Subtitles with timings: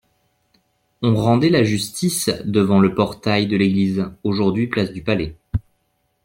[1.03, 5.35] On rendait la justice devant le portail de l'église aujourd'hui place du palais.